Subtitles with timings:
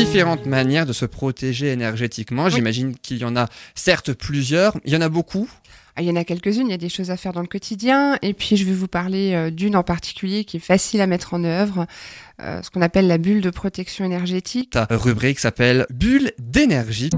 [0.00, 2.48] Différentes manières de se protéger énergétiquement.
[2.48, 4.74] J'imagine qu'il y en a certes plusieurs.
[4.86, 5.46] Il y en a beaucoup.
[5.94, 7.46] Ah, il y en a quelques-unes, il y a des choses à faire dans le
[7.46, 8.16] quotidien.
[8.22, 11.34] Et puis, je vais vous parler euh, d'une en particulier qui est facile à mettre
[11.34, 11.86] en œuvre,
[12.40, 14.70] euh, ce qu'on appelle la bulle de protection énergétique.
[14.70, 17.10] Ta rubrique s'appelle Bulle d'énergie.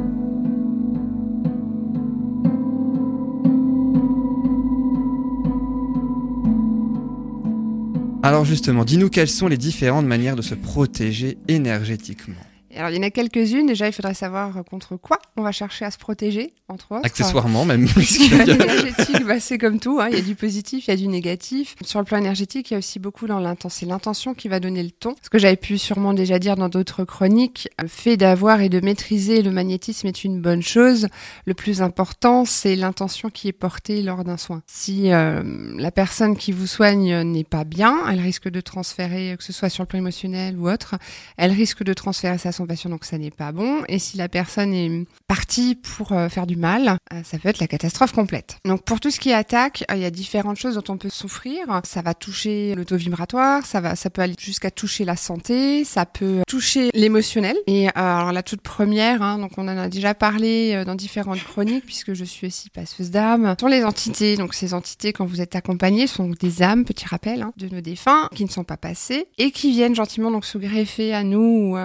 [8.24, 12.34] Alors justement, dis-nous quelles sont les différentes manières de se protéger énergétiquement.
[12.76, 13.66] Alors, il y en a quelques-unes.
[13.66, 17.06] Déjà, il faudrait savoir contre quoi on va chercher à se protéger, entre autres.
[17.06, 17.86] Accessoirement, même.
[18.46, 19.98] L'énergétique, bah, c'est comme tout.
[20.00, 20.08] Hein.
[20.10, 21.74] Il y a du positif, il y a du négatif.
[21.82, 23.62] Sur le plan énergétique, il y a aussi beaucoup dans l'intention.
[23.72, 25.14] C'est l'intention qui va donner le ton.
[25.22, 28.80] Ce que j'avais pu sûrement déjà dire dans d'autres chroniques, le fait d'avoir et de
[28.80, 31.08] maîtriser le magnétisme est une bonne chose.
[31.46, 34.62] Le plus important, c'est l'intention qui est portée lors d'un soin.
[34.66, 35.42] Si euh,
[35.76, 39.70] la personne qui vous soigne n'est pas bien, elle risque de transférer, que ce soit
[39.70, 40.96] sur le plan émotionnel ou autre,
[41.38, 43.82] elle risque de transférer sa donc ça n'est pas bon.
[43.88, 47.58] Et si la personne est partie pour euh, faire du mal, euh, ça peut être
[47.58, 48.58] la catastrophe complète.
[48.64, 50.96] Donc pour tout ce qui est attaque, euh, il y a différentes choses dont on
[50.96, 51.80] peut souffrir.
[51.84, 55.84] Ça va toucher le taux vibratoire, ça va, ça peut aller jusqu'à toucher la santé,
[55.84, 57.56] ça peut toucher l'émotionnel.
[57.66, 61.84] Et alors la toute première, hein, donc on en a déjà parlé dans différentes chroniques
[61.84, 64.36] puisque je suis aussi passeuse d'âme, sont les entités.
[64.36, 67.80] Donc ces entités, quand vous êtes accompagné, sont des âmes, petit rappel, hein, de nos
[67.80, 71.76] défunts qui ne sont pas passés et qui viennent gentiment donc se greffer à nous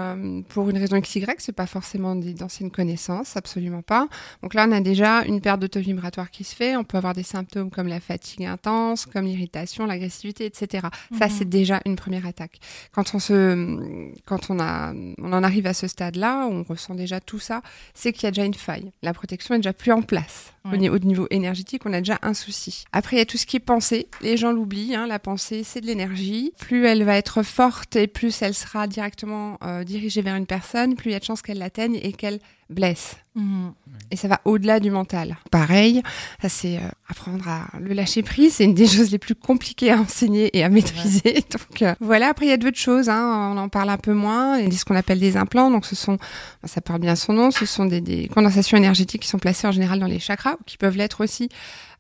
[0.49, 4.07] pour une raison XY, c'est pas forcément d'anciennes connaissances, absolument pas.
[4.41, 6.75] Donc là, on a déjà une perte de taux vibratoire qui se fait.
[6.75, 10.87] On peut avoir des symptômes comme la fatigue intense, comme l'irritation, l'agressivité, etc.
[11.17, 11.31] Ça, mhm.
[11.31, 12.59] c'est déjà une première attaque.
[12.93, 17.19] Quand on se, quand on a, on en arrive à ce stade-là, on ressent déjà
[17.19, 17.61] tout ça,
[17.93, 18.91] c'est qu'il y a déjà une faille.
[19.01, 20.53] La protection est déjà plus en place.
[20.71, 22.85] Au, niveau, énergétique, on a déjà un souci.
[22.91, 24.07] Après, il y a tout ce qui est pensée.
[24.21, 24.95] Les gens l'oublient.
[24.95, 26.53] Hein, la pensée, c'est de l'énergie.
[26.59, 30.95] Plus elle va être forte et plus elle sera directement euh, dirigée vers une personne
[30.95, 33.15] plus il y a de chances qu'elle l'atteigne et qu'elle blesse.
[33.35, 33.73] Mhm.
[34.09, 35.37] Et ça va au-delà du mental.
[35.51, 36.01] Pareil,
[36.41, 38.55] ça c'est euh, apprendre à le lâcher prise.
[38.55, 41.43] C'est une des choses les plus compliquées à enseigner et à maîtriser.
[41.51, 42.29] Donc euh, voilà.
[42.29, 43.09] Après il y a d'autres choses.
[43.09, 44.57] Hein, on en parle un peu moins.
[44.59, 45.69] Il y a ce qu'on appelle des implants.
[45.69, 46.17] Donc ce sont,
[46.63, 47.51] ça parle bien son nom.
[47.51, 50.63] Ce sont des, des condensations énergétiques qui sont placées en général dans les chakras, ou
[50.65, 51.49] qui peuvent l'être aussi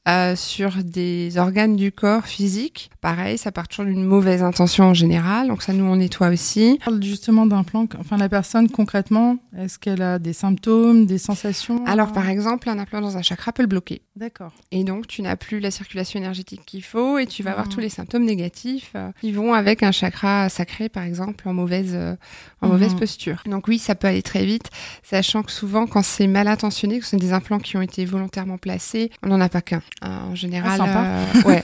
[0.07, 2.89] euh, sur des organes du corps physique.
[3.01, 6.79] Pareil, ça part toujours d'une mauvaise intention en général, donc ça nous on nettoie aussi.
[6.83, 11.85] parle justement d'un plan, enfin la personne concrètement, est-ce qu'elle a des symptômes, des sensations?
[11.85, 14.01] Alors par exemple, un implant dans un chakra peut le bloquer.
[14.15, 14.53] D'accord.
[14.71, 17.71] Et donc tu n'as plus la circulation énergétique qu'il faut et tu vas avoir mmh.
[17.71, 21.91] tous les symptômes négatifs euh, qui vont avec un chakra sacré par exemple en mauvaise
[21.93, 22.15] euh,
[22.61, 22.99] en mauvaise mmh.
[22.99, 23.43] posture.
[23.45, 24.69] Donc oui, ça peut aller très vite,
[25.03, 28.05] sachant que souvent quand c'est mal intentionné, que ce sont des implants qui ont été
[28.05, 29.81] volontairement placés, on n'en a pas qu'un.
[30.31, 31.61] En général, ah, euh, ouais.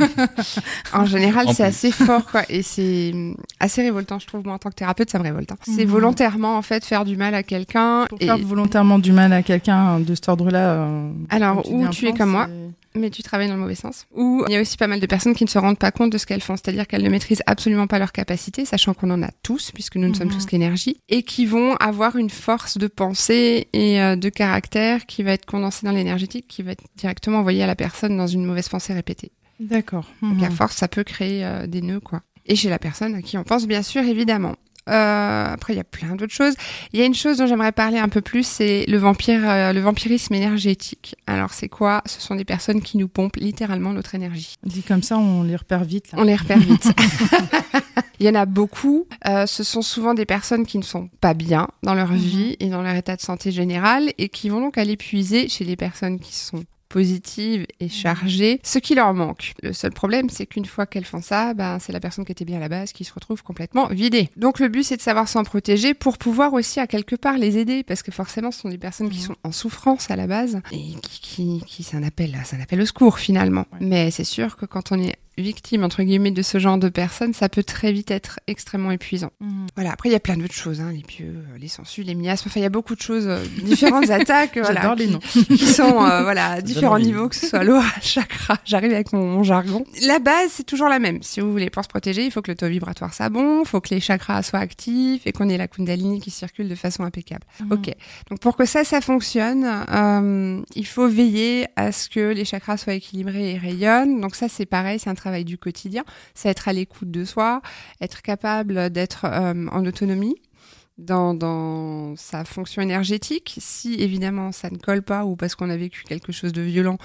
[0.94, 2.42] en général, c'est assez fort, quoi.
[2.50, 4.44] Et c'est mm, assez révoltant, je trouve.
[4.44, 5.52] Moi, en tant que thérapeute, ça me révolte.
[5.52, 5.58] Hein.
[5.62, 5.92] C'est mhm.
[5.92, 8.06] volontairement, en fait, faire du mal à quelqu'un.
[8.20, 8.26] et...
[8.26, 10.74] faire volontairement du mal à quelqu'un de cet ordre-là.
[10.74, 12.48] Euh, Alors, où tu es comme moi
[12.96, 14.06] mais tu travailles dans le mauvais sens.
[14.14, 16.12] Ou il y a aussi pas mal de personnes qui ne se rendent pas compte
[16.12, 19.24] de ce qu'elles font, c'est-à-dire qu'elles ne maîtrisent absolument pas leurs capacités, sachant qu'on en
[19.24, 20.34] a tous, puisque nous ne sommes mhm.
[20.34, 25.24] tous qu'énergie, et qui vont avoir une force de pensée et euh, de caractère qui
[25.24, 28.46] va être condensée dans l'énergétique, qui va être directement envoyée à la personne dans une
[28.46, 29.32] mauvaise pensée répétée.
[29.60, 30.06] D'accord.
[30.22, 30.56] Donc la mhm.
[30.56, 32.22] force, ça peut créer euh, des nœuds, quoi.
[32.46, 34.56] Et chez la personne à qui on pense, bien sûr, évidemment.
[34.90, 36.54] Euh, après, il y a plein d'autres choses.
[36.92, 39.74] Il y a une chose dont j'aimerais parler un peu plus, c'est le vampire, euh,
[39.74, 41.16] le vampirisme énergétique.
[41.28, 42.02] Alors, c'est quoi?
[42.06, 44.56] Ce sont des personnes qui nous pompent littéralement notre énergie.
[44.64, 46.12] Dit comme ça, on les repère vite.
[46.18, 46.92] On les repère vite.
[48.20, 49.08] il y en a beaucoup.
[49.28, 52.18] Euh, ce sont souvent des personnes qui ne sont pas bien dans leur mhm.
[52.18, 55.66] vie et dans leur état de santé général et qui vont donc aller puiser chez
[55.66, 59.54] des personnes qui sont positive et chargée, ce qui leur manque.
[59.64, 62.46] Le seul problème, c'est qu'une fois qu'elles font ça, ben, c'est la personne qui était
[62.46, 64.30] bien à la base qui se retrouve complètement vidée.
[64.38, 67.58] Donc le but, c'est de savoir s'en protéger pour pouvoir aussi à quelque part les
[67.58, 70.62] aider, parce que forcément, ce sont des personnes qui sont en souffrance à la base
[70.72, 73.66] et qui, qui, qui c'est un appel, c'est un appel au secours finalement.
[73.80, 77.34] Mais c'est sûr que quand on est victime entre guillemets de ce genre de personnes,
[77.34, 79.32] ça peut très vite être extrêmement épuisant.
[79.40, 79.68] Mhm.
[79.76, 79.92] Voilà.
[79.92, 82.50] Après, il y a plein d'autres choses, hein, les pieux, euh, les sangsues, les miasmes.
[82.50, 85.20] Enfin, il y a beaucoup de choses, euh, différentes attaques, voilà, les noms.
[85.48, 88.58] qui, sont euh, voilà à différents niveaux, que ce soit l'aura, chakra.
[88.66, 89.86] J'arrive avec mon, jargon.
[90.06, 91.24] La base, c'est toujours la même.
[91.24, 93.68] Si vous voulez pour se protéger, il faut que le taux vibratoire soit bon, il
[93.68, 97.04] faut que les chakras soient actifs et qu'on ait la kundalini qui circule de façon
[97.04, 97.46] impeccable.
[97.60, 97.72] Mhm.
[97.72, 97.94] Ok.
[98.30, 102.78] Donc pour que ça, ça fonctionne, euh, il faut veiller à ce que les chakras
[102.78, 104.22] soient équilibrés et rayonnent.
[104.22, 106.04] Donc ça, c'est pareil, c'est un travail du quotidien,
[106.34, 107.62] c'est être à l'écoute de soi,
[108.02, 110.36] être capable d'être euh, en autonomie.
[111.00, 113.56] Dans, dans, sa fonction énergétique.
[113.58, 117.00] Si évidemment ça ne colle pas ou parce qu'on a vécu quelque chose de violent,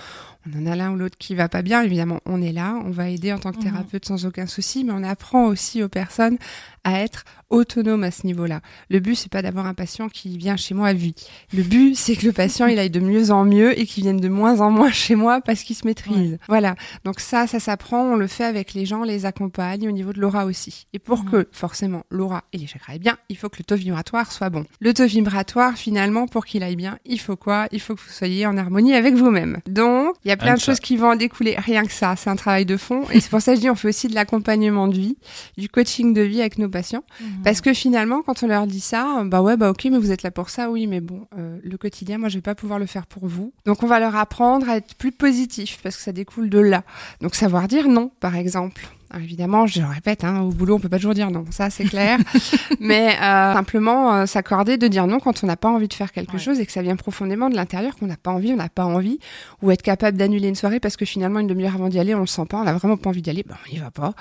[0.47, 2.91] on en a l'un ou l'autre qui va pas bien, évidemment on est là, on
[2.91, 3.65] va aider en tant que mhm.
[3.65, 6.37] thérapeute sans aucun souci, mais on apprend aussi aux personnes
[6.85, 8.61] à être autonome à ce niveau-là.
[8.91, 11.15] Le but, c'est pas d'avoir un patient qui vient chez moi à vie.
[11.53, 14.21] Le but, c'est que le patient, il aille de mieux en mieux et qu'il vienne
[14.21, 16.39] de moins en moins chez moi parce qu'il se maîtrise.
[16.49, 16.75] Voilà.
[17.05, 18.03] Donc ça, ça s'apprend.
[18.03, 20.87] On le fait avec les gens, les accompagne au niveau de l'aura aussi.
[20.93, 23.77] Et pour que, forcément, l'aura et les chakras aillent bien, il faut que le taux
[23.77, 24.65] vibratoire soit bon.
[24.81, 27.69] Le taux vibratoire, finalement, pour qu'il aille bien, il faut quoi?
[27.71, 29.59] Il faut que vous soyez en harmonie avec vous-même.
[29.69, 31.57] Donc, il y a plein Rien de choses qui vont en découler.
[31.59, 33.03] Rien que ça, c'est un travail de fond.
[33.13, 35.19] Et c'est pour ça que je dis, on fait aussi de l'accompagnement de vie,
[35.59, 37.05] du coaching de vie avec nos patients.
[37.45, 40.23] Parce que finalement, quand on leur dit ça, bah ouais, bah ok, mais vous êtes
[40.23, 42.87] là pour ça, oui, mais bon, euh, le quotidien, moi, je vais pas pouvoir le
[42.87, 43.53] faire pour vous.
[43.65, 46.83] Donc, on va leur apprendre à être plus positif parce que ça découle de là.
[47.21, 48.89] Donc, savoir dire non, par exemple.
[49.11, 51.71] Alors, évidemment, je le répète, hein, au boulot, on peut pas toujours dire non, ça
[51.71, 52.19] c'est clair.
[52.81, 56.13] mais euh, simplement euh, s'accorder de dire non quand on n'a pas envie de faire
[56.13, 56.39] quelque Ouais.
[56.39, 58.85] chose et que ça vient profondément de l'intérieur, qu'on n'a pas envie, on n'a pas
[58.85, 59.19] envie,
[59.63, 62.21] ou être capable d'annuler une soirée parce que finalement une demi-heure avant d'y aller, on
[62.21, 64.13] le sent pas, on n'a vraiment pas envie d'y aller, ben on y va pas,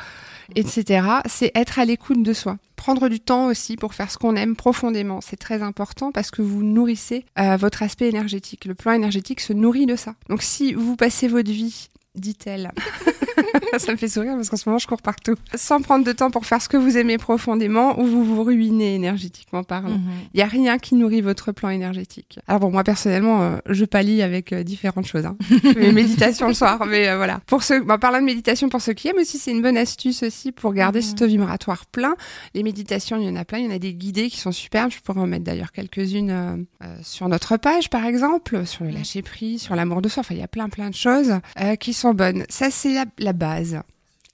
[0.55, 1.05] etc.
[1.25, 2.57] C'est être à l'écoute de soi.
[2.75, 6.41] Prendre du temps aussi pour faire ce qu'on aime profondément, c'est très important parce que
[6.41, 8.65] vous nourrissez euh, votre aspect énergétique.
[8.65, 10.13] Le plan énergétique se nourrit de ça.
[10.29, 12.71] Donc si vous passez votre vie dit-elle.
[13.77, 15.35] ça me fait sourire parce qu'en ce moment je cours partout.
[15.55, 18.95] Sans prendre de temps pour faire ce que vous aimez profondément ou vous vous ruinez
[18.95, 19.89] énergétiquement parlant.
[19.97, 20.01] Mhm.
[20.33, 22.39] Il y a rien qui nourrit votre plan énergétique.
[22.47, 25.25] Alors bon, moi personnellement, euh, je pallie avec euh, différentes choses.
[25.25, 25.37] Hein.
[25.75, 27.39] Mes méditations le soir, mais euh, voilà.
[27.47, 30.23] Pour ceux, bah, parlant de méditation pour ceux qui aiment aussi, c'est une bonne astuce
[30.23, 31.15] aussi pour garder ce Mhm.
[31.17, 32.15] taux vibratoire plein.
[32.53, 33.59] Les méditations, il y en a plein.
[33.59, 34.91] Il y en a des guidées qui sont superbes.
[34.91, 36.65] Je pourrais en mettre d'ailleurs quelques-unes
[37.01, 40.21] sur notre page, par exemple, sur le lâcher prise, sur l'amour de soi.
[40.21, 41.33] Enfin, il y a plein plein de choses
[41.79, 42.45] qui sont bonnes.
[42.49, 43.81] Ça, c'est la base.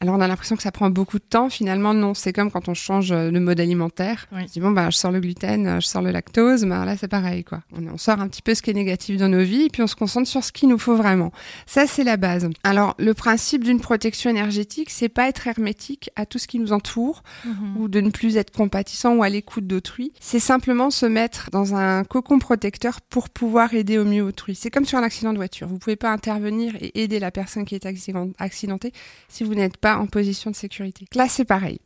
[0.03, 1.49] Alors on a l'impression que ça prend beaucoup de temps.
[1.49, 2.13] Finalement, non.
[2.13, 4.27] C'est comme quand on change euh, de mode alimentaire.
[4.33, 4.41] Oui.
[4.43, 6.65] On se dit bon bah je sors le gluten, euh, je sors le lactose.
[6.65, 7.61] Ben là c'est pareil quoi.
[7.75, 9.81] On, on sort un petit peu ce qui est négatif dans nos vies et puis
[9.81, 11.31] on se concentre sur ce qu'il nous faut vraiment.
[11.65, 12.49] Ça c'est la base.
[12.63, 16.73] Alors le principe d'une protection énergétique, c'est pas être hermétique à tout ce qui nous
[16.73, 17.77] entoure Mhm.
[17.77, 20.11] ou de ne plus être compatissant ou à l'écoute d'autrui.
[20.19, 24.55] C'est simplement se mettre dans un cocon protecteur pour pouvoir aider au mieux autrui.
[24.55, 25.67] C'est comme sur un accident de voiture.
[25.67, 28.91] Vous pouvez pas intervenir et aider la personne qui est accident- accidentée
[29.29, 31.05] si vous n'êtes pas en position de sécurité.
[31.15, 31.79] Là, c'est pareil.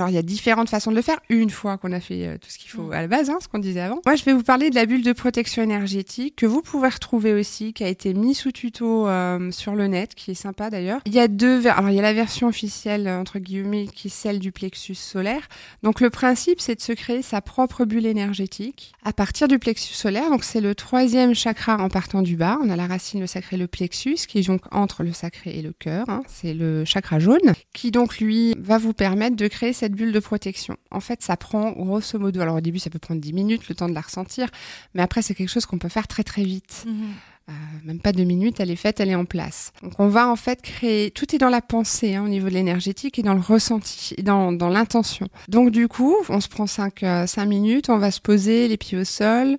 [0.00, 2.38] Alors, il y a différentes façons de le faire, une fois qu'on a fait euh,
[2.38, 4.00] tout ce qu'il faut à la base, hein, ce qu'on disait avant.
[4.06, 7.34] Moi, je vais vous parler de la bulle de protection énergétique que vous pouvez retrouver
[7.34, 11.02] aussi, qui a été mis sous tuto euh, sur le net, qui est sympa d'ailleurs.
[11.04, 14.08] Il y a deux Alors, il y a la version officielle, euh, entre guillemets, qui
[14.08, 15.48] est celle du plexus solaire.
[15.82, 19.92] Donc, le principe, c'est de se créer sa propre bulle énergétique à partir du plexus
[19.92, 20.30] solaire.
[20.30, 22.56] Donc, c'est le troisième chakra en partant du bas.
[22.62, 25.62] On a la racine, le sacré, le plexus, qui est donc entre le sacré et
[25.62, 26.08] le cœur.
[26.08, 26.22] hein.
[26.26, 30.20] C'est le chakra jaune, qui donc, lui, va vous permettre de créer cette bulle de
[30.20, 30.76] protection.
[30.90, 33.74] En fait, ça prend grosso modo, alors au début, ça peut prendre 10 minutes, le
[33.74, 34.48] temps de la ressentir,
[34.94, 36.84] mais après, c'est quelque chose qu'on peut faire très très vite.
[36.86, 37.14] Mhm.
[37.48, 37.52] Euh,
[37.84, 39.72] même pas deux minutes, elle est faite, elle est en place.
[39.82, 42.54] Donc on va en fait créer, tout est dans la pensée hein, au niveau de
[42.54, 45.26] l'énergétique et dans le ressenti, et dans, dans l'intention.
[45.48, 47.02] Donc du coup, on se prend 5
[47.46, 49.58] minutes, on va se poser les pieds au sol,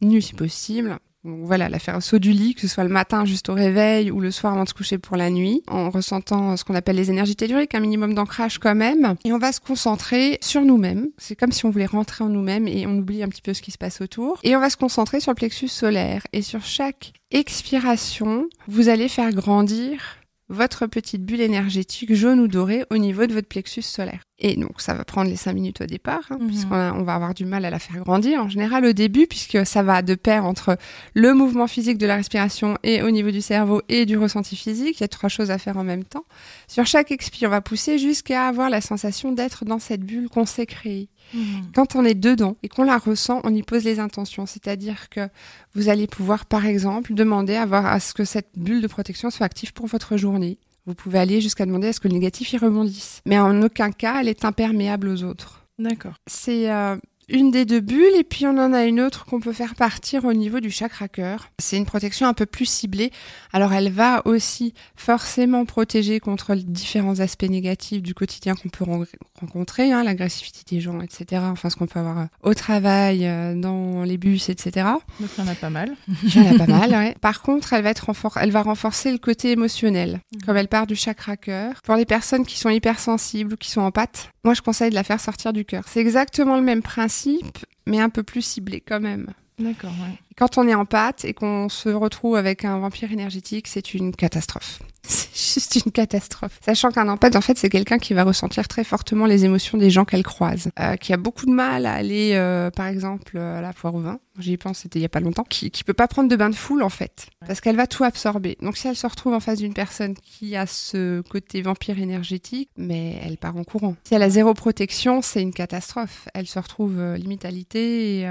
[0.00, 0.98] nu si possible.
[1.28, 3.54] Donc voilà, la faire au saut du lit, que ce soit le matin juste au
[3.54, 6.74] réveil ou le soir avant de se coucher pour la nuit, en ressentant ce qu'on
[6.74, 9.14] appelle les énergies telluriques, un minimum d'ancrage quand même.
[9.26, 11.08] Et on va se concentrer sur nous-mêmes.
[11.18, 13.60] C'est comme si on voulait rentrer en nous-mêmes et on oublie un petit peu ce
[13.60, 14.40] qui se passe autour.
[14.42, 16.22] Et on va se concentrer sur le plexus solaire.
[16.32, 20.17] Et sur chaque expiration, vous allez faire grandir
[20.48, 24.20] votre petite bulle énergétique jaune ou dorée au niveau de votre plexus solaire.
[24.38, 26.46] Et donc, ça va prendre les 5 minutes au départ, hein, Mhm.
[26.46, 29.66] puisqu'on on va avoir du mal à la faire grandir en général au début, puisque
[29.66, 30.78] ça va de pair entre
[31.14, 35.00] le mouvement physique de la respiration et au niveau du cerveau et du ressenti physique.
[35.00, 36.24] Il y a trois choses à faire en même temps.
[36.68, 40.46] Sur chaque expire, on va pousser jusqu'à avoir la sensation d'être dans cette bulle qu'on
[40.46, 41.08] s'est créée.
[41.34, 41.72] Mhm.
[41.74, 44.46] Quand on est dedans et qu'on la ressent, on y pose les intentions.
[44.46, 45.28] C'est-à-dire que
[45.74, 49.30] vous allez pouvoir, par exemple, demander à, voir à ce que cette bulle de protection
[49.30, 50.58] soit active pour votre journée.
[50.86, 53.20] Vous pouvez aller jusqu'à demander à ce que le négatif y rebondisse.
[53.26, 55.66] Mais en aucun cas, elle est imperméable aux autres.
[55.78, 56.14] D'accord.
[56.26, 56.96] C'est euh,
[57.28, 60.24] une des deux bulles et puis on en a une autre qu'on peut faire partir
[60.24, 61.48] au niveau du chakra cœur.
[61.58, 63.10] C'est une protection un peu plus ciblée.
[63.52, 68.84] Alors elle va aussi forcément protéger contre les différents aspects négatifs du quotidien qu'on peut
[68.84, 69.04] ren-
[69.40, 71.42] rencontrer, hein, l'agressivité des gens, etc.
[71.44, 74.86] Enfin ce qu'on peut avoir euh, au travail, euh, dans les bus, etc.
[75.20, 75.94] Donc il y en a pas mal.
[76.24, 77.14] Il y en a pas mal, ouais.
[77.20, 80.40] Par contre, elle va, être elle va renforcer le côté émotionnel, Mhm.
[80.46, 81.82] comme elle part du chakra cœur.
[81.82, 84.94] Pour les personnes qui sont hypersensibles ou qui sont en pâte, moi je conseille de
[84.94, 85.84] la faire sortir du cœur.
[85.86, 89.26] C'est exactement le même principe, mais un peu plus ciblé quand même.
[89.58, 90.18] D'accord, ouais.
[90.38, 94.14] Quand on est en pâte et qu'on se retrouve avec un vampire énergétique, c'est une
[94.14, 94.80] catastrophe.
[95.08, 96.60] C'est juste une catastrophe.
[96.64, 99.88] Sachant qu'un empathie, en fait, c'est quelqu'un qui va ressentir très fortement les émotions des
[99.88, 103.58] gens qu'elle croise, euh, qui a beaucoup de mal à aller, euh, par exemple, euh,
[103.58, 104.18] à la foire au vin.
[104.38, 106.50] J'y pense, c'était il y a pas longtemps, qui, qui peut pas prendre de bain
[106.50, 108.56] de foule en fait, parce qu'elle va tout absorber.
[108.62, 112.70] Donc si elle se retrouve en face d'une personne qui a ce côté vampire énergétique,
[112.76, 113.96] mais elle part en courant.
[114.04, 116.28] Si elle a zéro protection, c'est une catastrophe.
[116.34, 118.26] Elle se retrouve euh, limite et,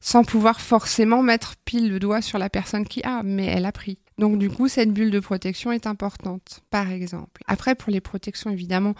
[0.00, 3.70] sans pouvoir forcément mettre pile le doigt sur la personne qui a, mais elle a
[3.70, 3.98] pris.
[4.18, 7.40] Donc du coup, cette bulle de protection est importante, par exemple.
[7.46, 8.94] Après, pour les protections, évidemment,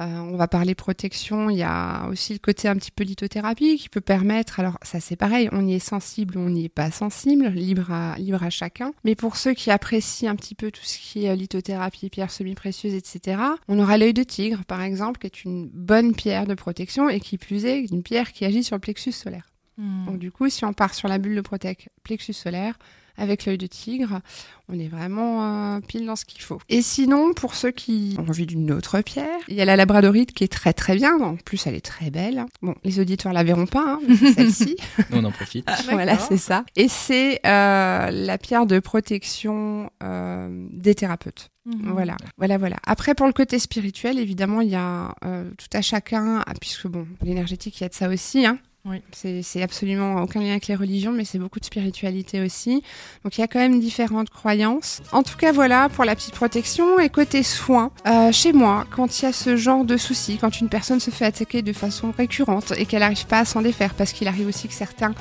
[0.00, 1.50] euh, on va parler protection.
[1.50, 4.60] Il y a aussi le côté un petit peu lithothérapie qui peut permettre.
[4.60, 5.50] Alors ça, c'est pareil.
[5.52, 8.92] On y est sensible, on n'y est pas sensible, libre à libre à chacun.
[9.04, 12.94] Mais pour ceux qui apprécient un petit peu tout ce qui est lithothérapie, pierres semi-précieuses,
[12.94, 17.10] etc., on aura l'œil de tigre, par exemple, qui est une bonne pierre de protection
[17.10, 19.44] et qui plus est une pierre qui agit sur le plexus solaire.
[19.78, 20.06] Hmm.
[20.06, 22.78] Donc du coup, si on part sur la bulle de protec plexus solaire
[23.16, 24.20] avec l'œil de tigre,
[24.68, 26.58] on est vraiment euh, pile dans ce qu'il faut.
[26.68, 30.32] Et sinon, pour ceux qui ont envie d'une autre pierre, il y a la labradorite
[30.32, 31.18] qui est très très bien.
[31.20, 32.44] En plus, elle est très belle.
[32.62, 34.76] Bon, les auditeurs la verront pas, hein, mais c'est celle-ci.
[35.12, 35.68] On en profite.
[35.90, 36.64] voilà, c'est ça.
[36.76, 41.50] Et c'est euh, la pierre de protection euh, des thérapeutes.
[41.66, 41.92] Mhm.
[41.92, 42.76] Voilà, voilà, voilà.
[42.84, 46.88] Après, pour le côté spirituel, évidemment, il y a euh, tout à chacun, ah, puisque
[46.88, 48.58] bon, l'énergétique, il y a de ça aussi, hein.
[48.86, 49.00] Oui.
[49.12, 52.82] C'est absolument aucun lien avec les religions, mais c'est beaucoup de spiritualité aussi.
[53.24, 55.00] Donc il y a quand même différentes croyances.
[55.12, 56.98] En tout cas, voilà pour la petite protection.
[57.00, 60.60] Et côté soins, euh, chez moi, quand il y a ce genre de soucis, quand
[60.60, 63.94] une personne se fait attaquer de façon récurrente et qu'elle n'arrive pas à s'en défaire,
[63.94, 65.14] parce qu'il arrive aussi que certains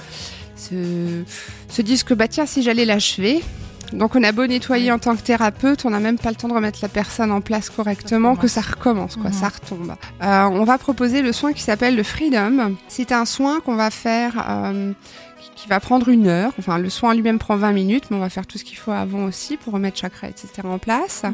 [0.57, 1.23] se,
[1.69, 3.41] se disent que bah tiens, si j'allais l'achever,
[3.91, 6.47] donc on a beau nettoyer en tant que thérapeute, on n'a même pas le temps
[6.47, 9.33] de remettre la personne en place correctement, que ça recommence, quoi, Mhm.
[9.33, 9.93] ça retombe.
[10.23, 12.75] Euh, on va proposer le soin qui s'appelle le Freedom.
[12.87, 14.93] C'est un soin qu'on va faire, euh,
[15.63, 16.51] qui- va prendre une heure.
[16.59, 18.91] Enfin, le soin lui-même prend 20 minutes, mais on va faire tout ce qu'il faut
[18.91, 20.49] avant aussi pour remettre chakra, etc.
[20.65, 21.23] en place.
[21.23, 21.33] Mhm.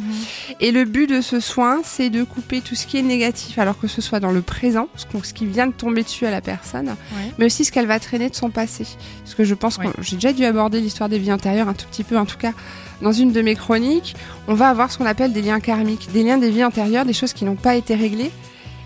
[0.59, 3.77] Et le but de ce soin, c'est de couper tout ce qui est négatif, alors
[3.79, 6.87] que ce soit dans le présent, ce, qui vient de tomber dessus à la personne,
[6.89, 7.31] Ouais.
[7.37, 8.85] mais aussi ce qu'elle va traîner de son passé.
[9.23, 9.87] Parce que je pense Ouais.
[9.87, 12.37] que j'ai déjà dû aborder l'histoire des vies antérieures un tout petit peu, en tout
[12.37, 12.53] cas
[13.01, 14.15] dans une de mes chroniques.
[14.47, 17.13] On va avoir ce qu'on appelle des liens karmiques, des liens des vies antérieures, des
[17.13, 18.31] choses qui n'ont pas été réglées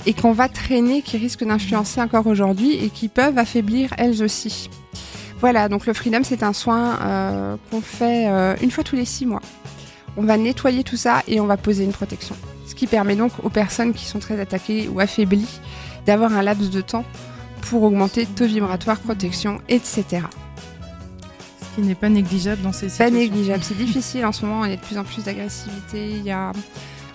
[0.06, 4.70] et qu'on va traîner, qui risquent d'influencer encore aujourd'hui et qui peuvent affaiblir elles aussi.
[5.44, 9.04] Voilà, donc le Freedom, c'est un soin euh, qu'on fait euh, une fois tous les
[9.04, 9.42] six mois.
[10.16, 12.34] On va nettoyer tout ça et on va poser une protection.
[12.66, 15.60] Ce qui permet donc aux personnes qui sont très attaquées ou affaiblies
[16.06, 17.04] d'avoir un laps de temps
[17.60, 20.06] pour augmenter taux vibratoire, protection, etc.
[21.60, 23.18] Ce qui n'est pas négligeable dans ces Pas situations.
[23.18, 26.24] négligeable, c'est difficile en ce moment, il y a de plus en plus d'agressivité, il
[26.24, 26.54] y a...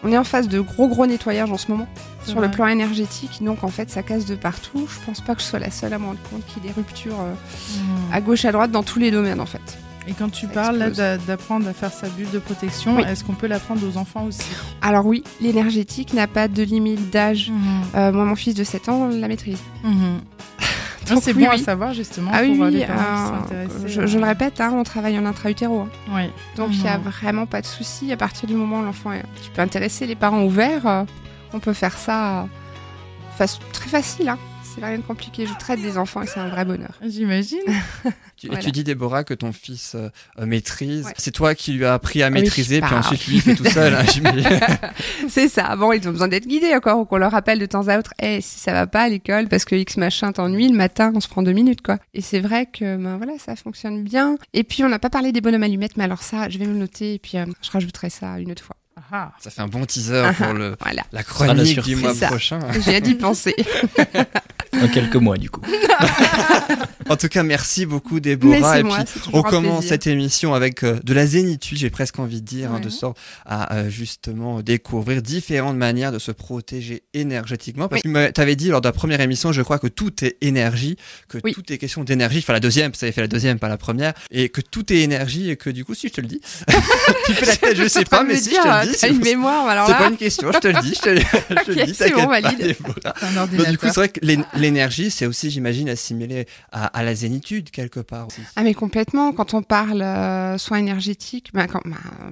[0.04, 1.88] On est en phase de gros gros nettoyage en ce moment
[2.24, 4.86] sur le plan énergétique, donc en fait ça casse de partout.
[4.88, 6.68] Je pense pas que je sois la seule à me rendre compte qu'il y ait
[6.68, 7.32] des ruptures euh,
[7.80, 8.12] Mhm.
[8.12, 9.78] à gauche à droite dans tous les domaines en fait.
[10.06, 11.26] Et quand tu Ça parles explose.
[11.26, 13.02] d'apprendre à faire sa bulle de protection, Oui.
[13.08, 14.42] est-ce qu'on peut l'apprendre aux enfants aussi?
[14.82, 17.50] Alors oui, l'énergétique n'a pas de limite d'âge.
[17.94, 19.58] Euh, moi mon fils de 7 ans la maîtrise.
[19.84, 20.20] Mhm.
[21.10, 21.60] Ah, Donc c'est oui, bon à oui.
[21.62, 24.60] savoir justement Ah oui, pour euh, oui, les parents qui euh, je, je le répète,
[24.60, 25.80] hein, on travaille en intra-utéro.
[25.82, 25.88] hein.
[26.56, 28.12] Donc il n'y a vraiment pas de souci.
[28.12, 31.04] À partir du moment où l'enfant est un petit peu intéressé, les parents ouverts, euh,
[31.52, 32.48] on peut faire ça
[33.40, 34.28] euh, très facile.
[34.28, 34.38] Hein.
[34.80, 35.46] C'est rien de compliqué.
[35.46, 36.92] Je traite des enfants et c'est un vrai bonheur.
[37.06, 37.58] J'imagine.
[38.38, 38.62] Tu, Voilà.
[38.62, 40.10] tu dis, Déborah, que ton fils euh,
[40.46, 41.06] maîtrise.
[41.06, 41.12] Ouais.
[41.16, 42.98] C'est toi qui lui as appris à oui, maîtriser, puis bah.
[43.00, 43.92] ensuite lui il fait tout seul.
[43.92, 44.04] hein,
[45.28, 45.74] c'est ça.
[45.74, 48.12] Bon, ils ont besoin d'être guidés encore ou qu'on leur rappelle de temps à autre.
[48.22, 51.20] Eh, si ça va pas à l'école parce que X machin t'ennuie, le matin, on
[51.20, 51.98] se prend deux minutes, quoi.
[52.14, 54.36] Et c'est vrai que, ben voilà, ça fonctionne bien.
[54.54, 56.74] Et puis, on n'a pas parlé des bonhommes allumettes, mais alors ça, je vais me
[56.74, 58.76] le noter et puis euh, je rajouterai ça une autre fois.
[59.10, 61.02] Ah, Ça fait un bon teaser pour le, Voilà.
[61.12, 62.26] la chronique du mois ça.
[62.28, 62.58] prochain.
[62.84, 63.54] J'ai hâte d'y penser.
[64.72, 65.62] Dans quelques mois, du coup.
[67.10, 68.74] En tout cas, merci beaucoup, Déborah.
[68.74, 69.88] c'est Et moi, puis, c'est on commence plaisir.
[69.88, 73.16] cette émission avec euh, de la zénitude, j'ai presque envie de dire, hein, de sorte
[73.46, 77.88] à euh, justement découvrir différentes manières de se protéger énergétiquement.
[77.88, 80.36] Parce que tu avais dit lors de la première émission, je crois que tout est
[80.42, 80.96] énergie,
[81.28, 81.54] que Oui.
[81.54, 82.40] tout est question d'énergie.
[82.40, 84.12] Enfin, la deuxième, ça avait fait la deuxième, pas la première.
[84.30, 86.42] Et que tout est énergie et que du coup, si je te le dis,
[87.24, 89.14] tu fais la tête, je sais pas, mais si je te le dis, T'as une
[89.16, 91.08] c'est mémoire, alors c'est pas une question, je te le dis, je te,
[91.70, 92.76] le- dis, c'est bon, pas, valide.
[92.76, 94.20] C'est Donc, du coup, c'est vrai que
[94.60, 98.40] l'énergie, c'est aussi, j'imagine, assimilé à, à la zénitude quelque part aussi.
[98.56, 101.50] Ah mais complètement, quand on parle euh, soins énergétiques,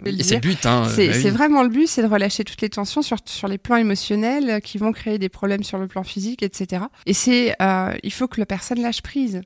[0.05, 0.85] Et c'est le but, hein.
[0.95, 1.31] c'est bah oui.
[1.31, 4.79] vraiment le but, c'est de relâcher toutes les tensions sur, sur les plans émotionnels qui
[4.79, 6.85] vont créer des problèmes sur le plan physique, etc.
[7.07, 9.43] Et c'est, euh, il faut que la personne lâche prise.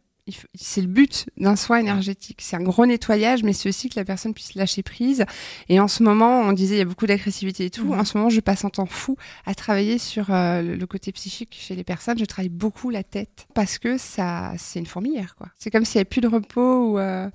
[0.55, 2.39] C'est le but d'un soin énergétique.
[2.41, 5.25] C'est un gros nettoyage, mais c'est aussi que la personne puisse lâcher prise.
[5.69, 7.87] Et en ce moment, on disait il y a beaucoup d'agressivité et tout.
[7.87, 8.01] Mhm.
[8.01, 11.13] En ce moment, je passe un temps fou à travailler sur euh, le, le côté
[11.13, 12.19] psychique chez les personnes.
[12.19, 15.49] Je travaille beaucoup la tête parce que ça, c'est une fourmilière, quoi.
[15.59, 16.93] C'est comme s'il n'y avait plus de repos.
[16.93, 17.29] Ou, euh,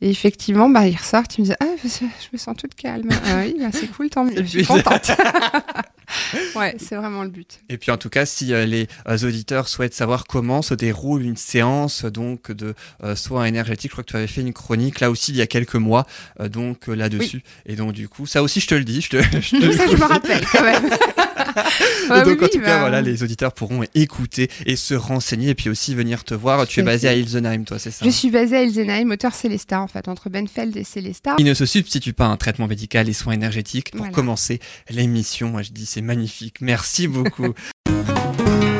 [0.00, 3.08] Et effectivement, bah, ils ressortent, ils me disent ah, je me sens toute calme.
[3.26, 4.36] ah oui, bah, c'est cool, tant mieux.
[4.36, 5.10] Je suis contente.
[6.56, 7.60] ouais, c'est vraiment le but.
[7.68, 11.22] Et puis en tout cas, si euh, les euh, auditeurs souhaitent savoir comment se déroule
[11.22, 15.00] une séance donc de euh, soins énergétiques, je crois que tu avais fait une chronique
[15.00, 16.06] là aussi il y a quelques mois
[16.40, 17.42] donc là-dessus.
[17.66, 19.86] Et donc du coup, ça aussi je te le dis, je te, je te Ça,
[19.86, 20.90] je me rappelle quand même.
[22.08, 24.94] Et Ouais, donc oui, en tout cas, bah, voilà, les auditeurs pourront écouter et se
[24.94, 26.66] renseigner et puis aussi venir te voir.
[26.66, 27.14] Tu es basé à.
[27.14, 30.76] Ilsenheim, toi, c'est ça Je suis basée à Ilsenheim, auteur Célestat, en fait, entre Benfeld
[30.76, 31.36] et Célestat.
[31.38, 33.90] Il ne se substitue pas à un traitement médical et soins énergétiques.
[33.90, 34.12] Pour Voilà.
[34.12, 36.56] commencer l'émission, moi je dis c'est magnifique.
[36.60, 37.52] Merci beaucoup.